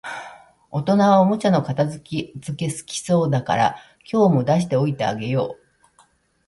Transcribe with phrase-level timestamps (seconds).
[0.71, 3.75] 大人はおもちゃの片づけ好きそうだから、
[4.11, 5.61] 今日も出しておいてあげよう